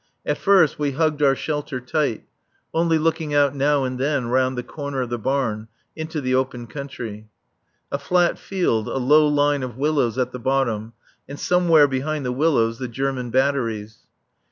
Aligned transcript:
At 0.25 0.39
first 0.39 0.79
we 0.79 0.93
hugged 0.93 1.21
our 1.21 1.35
shelter 1.35 1.79
tight, 1.79 2.25
only 2.73 2.97
looking 2.97 3.35
out 3.35 3.55
now 3.55 3.83
and 3.83 3.99
then 3.99 4.29
round 4.29 4.57
the 4.57 4.63
corner 4.63 5.01
of 5.01 5.11
the 5.11 5.19
barn 5.19 5.67
into 5.95 6.19
the 6.21 6.33
open 6.33 6.65
country. 6.65 7.29
A 7.91 7.99
flat 7.99 8.39
field, 8.39 8.87
a 8.87 8.97
low 8.97 9.27
line 9.27 9.61
of 9.61 9.77
willows 9.77 10.17
at 10.17 10.31
the 10.31 10.39
bottom, 10.39 10.93
and 11.29 11.39
somewhere 11.39 11.87
behind 11.87 12.25
the 12.25 12.31
willows 12.31 12.79
the 12.79 12.87
German 12.87 13.29
batteries. 13.29 13.99